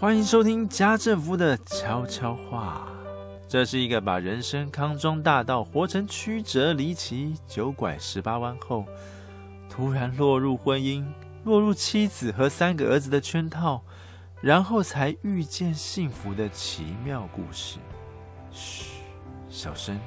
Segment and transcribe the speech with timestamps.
[0.00, 2.86] 欢迎收听家政夫的悄悄话。
[3.48, 8.84] 这是一个把人生康庄大道活成曲折离奇、九拐十八弯后，
[9.68, 11.04] 突然落入婚姻、
[11.42, 13.82] 落入妻子和三个儿子的圈套，
[14.40, 17.80] 然后才遇见幸福的奇妙故事。
[18.52, 19.02] 嘘，
[19.48, 19.98] 小声。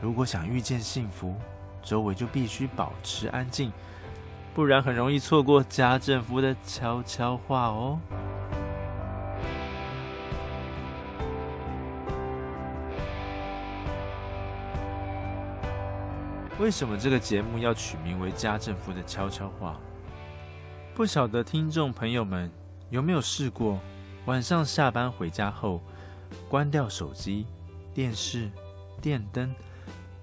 [0.00, 1.34] 如果想遇见幸福，
[1.82, 3.70] 周围就必须保持安静，
[4.54, 8.00] 不然很容易错过家政夫的悄悄话哦。
[16.60, 19.72] 为什么这个节目要取名为《家政夫的悄悄话》？
[20.96, 22.48] 不晓得听众朋友们
[22.90, 23.80] 有没有试过，
[24.26, 25.82] 晚上下班回家后，
[26.48, 27.44] 关掉手机、
[27.92, 28.48] 电视、
[29.02, 29.52] 电灯，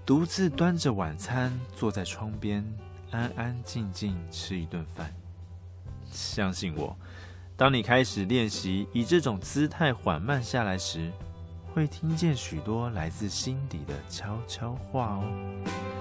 [0.06, 2.64] 独自端着晚餐坐在窗边，
[3.10, 5.14] 安安静静吃一顿饭。
[6.10, 6.96] 相信我，
[7.58, 11.12] 当你开始练习以这种姿态缓慢下来时，
[11.74, 15.91] 会听见许多来自心底的悄悄话哦。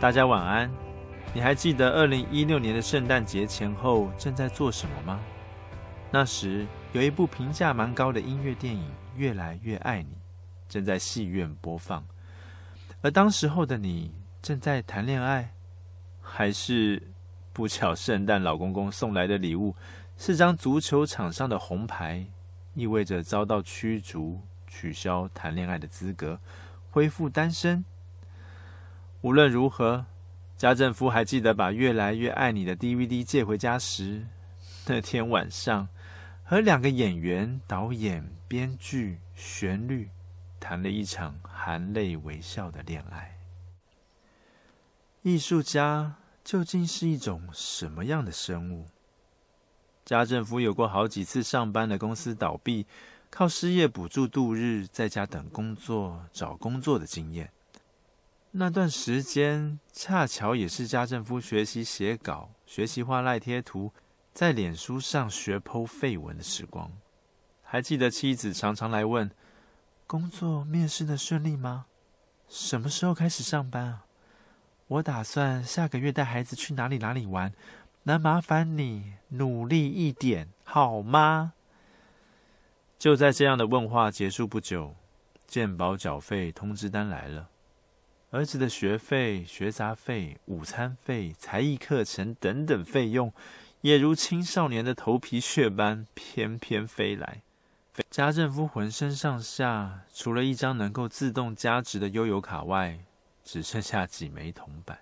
[0.00, 0.70] 大家晚安。
[1.34, 5.18] 你还记得二零一六年的圣诞节前后正在做什么吗？
[6.12, 8.82] 那时有一部评价蛮高的音乐电影
[9.16, 10.10] 《越来越爱你》
[10.68, 12.06] 正在戏院播放，
[13.02, 15.52] 而当时候的你正在谈恋爱，
[16.22, 17.02] 还是
[17.52, 19.74] 不巧圣诞老公公送来的礼物
[20.16, 22.24] 是张足球场上的红牌，
[22.72, 26.38] 意味着遭到驱逐、取消谈恋爱的资格，
[26.88, 27.84] 恢复单身。
[29.20, 30.06] 无论如何，
[30.56, 34.24] 家政夫还记得把《越来越爱你》的 DVD 借回家时，
[34.86, 35.88] 那天晚上
[36.44, 40.08] 和两个演员、导演、编剧、旋律
[40.60, 43.36] 谈了一场含泪微笑的恋爱。
[45.22, 46.14] 艺术家
[46.44, 48.86] 究竟是一种什么样的生物？
[50.04, 52.86] 家政夫有过好几次上班的公司倒闭，
[53.30, 57.50] 靠失业补助度日，在家等工作、找工作的经验。
[58.60, 63.92] 那段时间恰巧也是家政夫学习写稿、学习画赖贴图，
[64.34, 66.90] 在脸书上学 po 废文的时光。
[67.62, 69.30] 还记得妻子常常来问
[70.08, 71.86] ：“工作面试的顺利吗？
[72.48, 74.06] 什么时候开始上班啊？
[74.88, 77.52] 我打算下个月带孩子去哪里哪里玩，
[78.02, 81.52] 能麻烦你努力一点好吗？”
[82.98, 84.96] 就在这样的问话结束不久，
[85.46, 87.50] 健保缴费通知单来了。
[88.30, 93.32] 儿子的学费、学杂费、午餐费、才艺课程等等费用，
[93.80, 97.40] 也如青少年的头皮屑般翩翩飞来。
[98.10, 102.98] 家政夫浑身上下除了一张能够自动加值的悠游卡外，
[103.42, 104.98] 只剩下几枚铜板，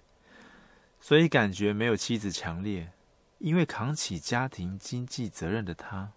[1.01, 2.93] 所以感觉没有妻子强烈。
[3.39, 6.13] 因为扛起家庭经济责任的他，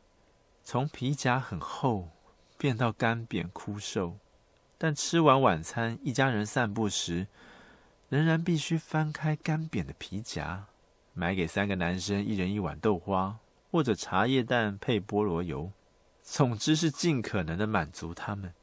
[0.63, 2.09] 从皮夹很厚
[2.57, 4.19] 变到干瘪枯瘦。
[4.81, 7.27] 但吃完晚餐，一家人散步时，
[8.07, 10.67] 仍然必须翻开干瘪的皮夹，
[11.13, 13.37] 买给三个男生一人一碗豆花
[13.69, 15.69] 或者茶叶蛋配菠萝油。
[16.23, 18.53] 总之是尽可能的满足他们。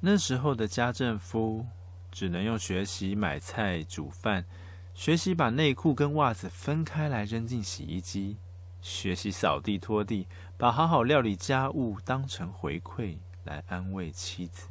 [0.00, 1.66] 那时候的家政夫
[2.10, 4.46] 只能用学习买菜煮饭，
[4.94, 8.38] 学习把内裤跟袜子分开来扔进洗衣机，
[8.80, 14.68] 学习扫地拖地，把好好料理家务当成回馈来安慰妻子。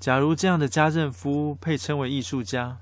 [0.00, 2.78] 假如这样的家政夫配称为艺术家，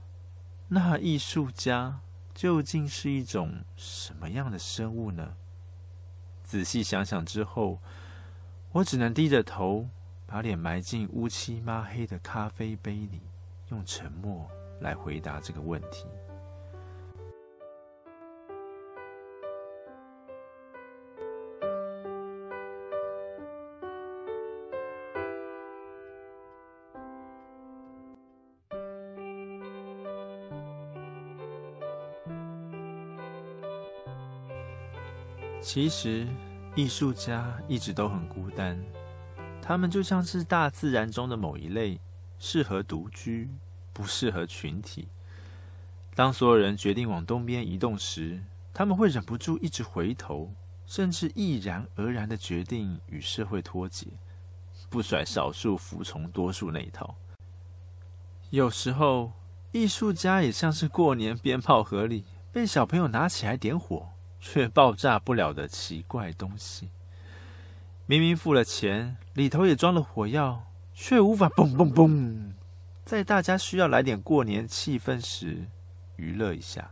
[0.69, 1.99] 那艺术家
[2.33, 5.35] 究竟是一种什么样的生物呢？
[6.45, 7.81] 仔细想想之后，
[8.71, 9.89] 我只能低着头，
[10.27, 13.21] 把脸埋进乌漆抹黑的咖啡杯里，
[13.71, 14.49] 用沉默
[14.81, 16.07] 来回答这个问题。
[35.61, 36.27] 其实，
[36.75, 38.81] 艺术家一直都很孤单，
[39.61, 42.01] 他们就像是大自然中的某一类，
[42.39, 43.51] 适合独居，
[43.93, 45.09] 不适合群体。
[46.15, 48.41] 当所有人决定往东边移动时，
[48.73, 50.53] 他们会忍不住一直回头，
[50.87, 54.07] 甚至毅然而然的决定与社会脱节，
[54.89, 57.17] 不甩少数服从多数那一套。
[58.51, 59.33] 有时候，
[59.73, 64.09] 艺术家也像是过年鞭炮盒里被小朋友拿起来点火。
[64.41, 66.89] 却爆炸不了的奇怪东西，
[68.07, 70.65] 明明付了钱，里头也装了火药，
[70.95, 72.53] 却无法嘣嘣嘣
[73.05, 75.67] 在大家需要来点过年气氛时，
[76.17, 76.91] 娱乐一下。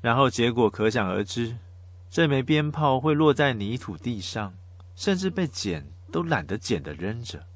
[0.00, 1.56] 然后结果可想而知，
[2.10, 4.54] 这枚鞭炮会落在泥土地上，
[4.94, 7.46] 甚至被捡都懒得捡的扔着，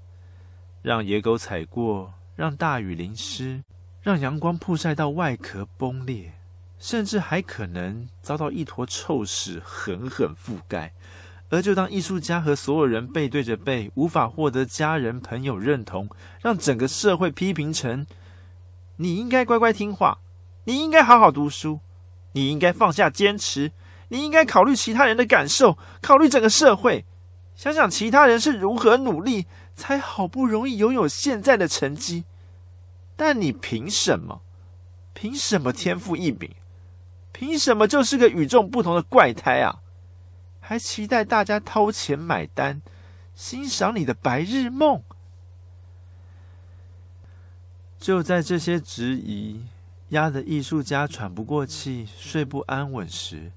[0.81, 3.63] 让野狗踩过，让大雨淋湿，
[4.01, 6.33] 让阳光曝晒到外壳崩裂，
[6.79, 10.93] 甚至还可能遭到一坨臭屎狠狠覆盖。
[11.51, 16.09] 而就当艺术家和所有人背对着背，无法获得家人朋友认同，
[16.43, 18.07] 让整个社会批评成
[18.97, 20.19] “你应该乖乖听话，
[20.65, 21.81] 你应该好好读书”。
[22.33, 23.73] 你应该放下坚持，
[24.09, 27.07] 你应该考虑其他人的感受，考虑整个社会，
[27.57, 32.25] 想想其他人是如何努力，才好不容易拥有现在的成绩。
[33.17, 34.43] 但你凭什么？
[35.15, 36.55] 凭什么天赋异禀？
[37.39, 39.81] 凭什么就是个与众不同的怪胎啊？
[40.59, 42.83] 还期待大家掏钱买单，
[43.33, 45.05] 欣赏你的白日梦？
[47.97, 49.63] 就在这些质疑。
[50.09, 53.53] 压得艺术家喘不过气、睡不安稳时，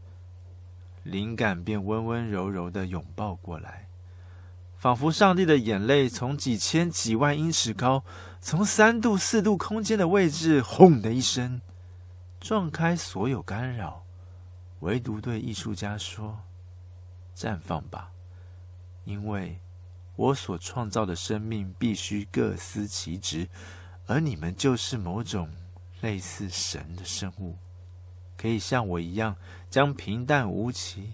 [1.03, 3.87] 灵感便温温柔柔地拥抱过来，
[4.77, 8.03] 仿佛上帝的眼泪从几千几万英尺高、
[8.41, 11.61] 从三度四度空间的位置，轰的一声，
[12.41, 14.03] 撞开所有干扰，
[14.81, 16.37] 唯独对艺术家说
[17.33, 18.11] ：“绽放吧，
[19.05, 19.57] 因为
[20.17, 23.47] 我所创造的生命必须各司其职，
[24.07, 25.49] 而你们就是某种。”
[26.01, 27.55] 类似神的生物，
[28.35, 29.35] 可以像我一样，
[29.69, 31.13] 将平淡无奇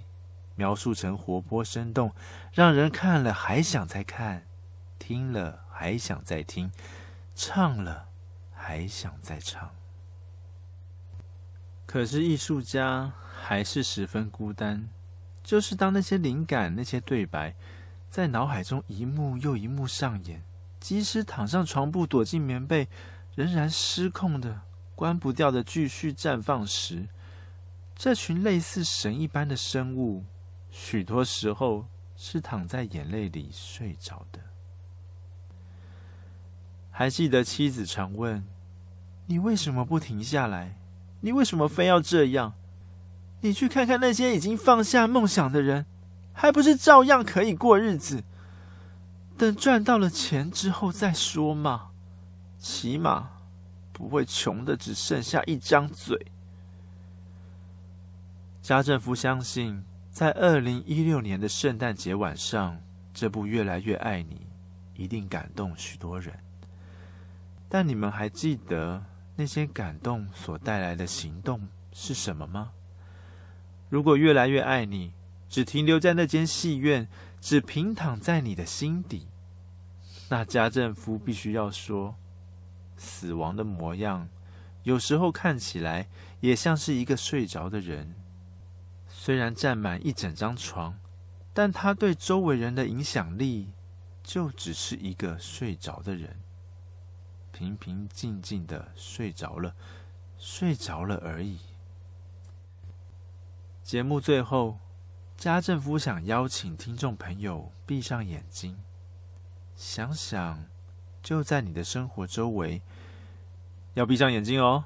[0.56, 2.14] 描述成活泼生动，
[2.54, 4.48] 让人看了还想再看，
[4.98, 6.72] 听了还想再听，
[7.36, 8.08] 唱了
[8.54, 9.70] 还想再唱。
[11.88, 13.12] 可是艺术家
[13.42, 14.88] 还是十分孤单，
[15.42, 17.56] 就是当那些灵感、那些对白
[18.12, 20.44] 在脑海中一幕又一幕上演，
[20.80, 22.90] 即使躺上床铺躲进棉被，
[23.34, 24.62] 仍然失控的。
[24.96, 27.08] 关不掉的继续绽放时，
[27.96, 30.26] 这群类似神一般的生物，
[30.72, 31.86] 许多时候
[32.16, 34.42] 是躺在眼泪里睡着的。
[36.90, 38.44] 还记得妻子常问
[39.28, 40.76] ：“你为什么不停下来？
[41.22, 42.54] 你为什么非要这样？
[43.42, 45.86] 你去看看那些已经放下梦想的人，
[46.34, 48.24] 还不是照样可以过日子？
[49.38, 51.90] 等赚到了钱之后再说嘛，
[52.60, 53.32] 起码。”
[53.98, 56.28] 不会穷的只剩下一张嘴。
[58.62, 62.80] 家政夫相信，在二零一六年的圣诞节晚上，
[63.12, 64.36] 这部《越来越爱你》
[64.94, 66.32] 一定感动许多人。
[67.68, 69.04] 但你们还记得
[69.38, 72.72] 那些感动所带来的行动是什么吗？
[73.88, 75.10] 如果《越来越爱你》
[75.48, 77.08] 只停留在那间戏院，
[77.40, 79.28] 只平躺在你的心底，
[80.28, 82.16] 那家政夫必须要说。
[82.98, 84.28] 死亡的模样，
[84.82, 86.08] 有时候看起来
[86.40, 88.16] 也像是一个睡着的人。
[89.08, 90.98] 虽然占满一整张床，
[91.54, 93.70] 但他对周围人的影响力，
[94.24, 96.40] 就只是一个睡着的人，
[97.58, 99.74] 平平静静的睡着了，
[100.38, 101.58] 睡着了而已。
[103.82, 104.78] 节目最后，
[105.36, 108.78] 家政夫想邀请听众朋友闭上眼睛，
[109.76, 110.66] 想想。
[111.24, 112.82] 就在你的生活周围，
[113.96, 114.86] 要闭上眼睛哦。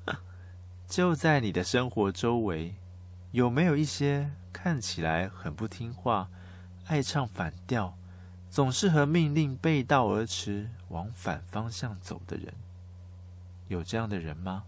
[0.86, 2.74] 就在你的生活周围，
[3.32, 6.28] 有没有一些看起来很不听话、
[6.86, 7.96] 爱唱反调、
[8.50, 12.54] 总是和命令背道而驰、往反方向走的人？
[13.68, 14.64] 有这样的人吗？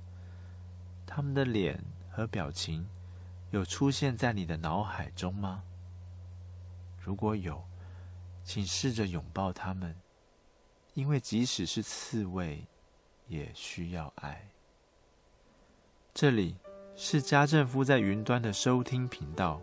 [1.07, 2.87] 他们的脸和表情
[3.51, 5.63] 有出现在你的脑海中吗？
[7.01, 7.65] 如果有，
[8.45, 9.97] 请试着拥抱他们。
[10.95, 12.67] 因为即使是刺猬，
[13.29, 14.51] 也需要爱。
[16.13, 16.57] 这里
[16.97, 19.63] 是家政夫在云端的收听频道。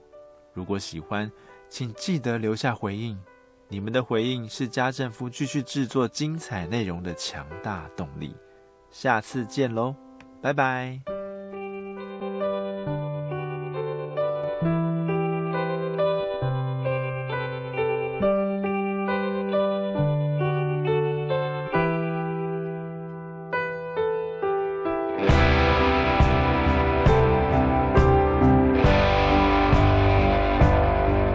[0.53, 1.31] 如果喜欢，
[1.69, 3.21] 请记得留下回应。
[3.69, 8.35] 你们的回应是家政夫继续制作精彩内容的强大动力。
[8.89, 9.95] 下次见喽，
[10.41, 11.16] 拜拜。